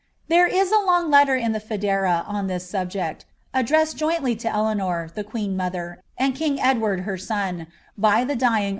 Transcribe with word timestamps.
There 0.29 0.47
is 0.47 0.71
a 0.71 0.79
long 0.79 1.11
letter 1.11 1.35
in 1.35 1.51
the 1.51 1.59
FcBdera 1.59 2.27
on 2.27 2.47
this 2.47 2.67
subject, 2.67 3.23
addressed 3.53 3.97
jointly 3.97 4.35
> 4.45 4.45
Eleanor, 4.45 5.11
the 5.13 5.23
qneen 5.23 5.55
mother, 5.55 6.01
and 6.17 6.33
king 6.33 6.59
Edward 6.59 7.01
her 7.01 7.19
son, 7.19 7.67
by 7.95 8.23
the 8.23 8.35
dying 8.35 8.63
'HWeitminster. 8.63 8.69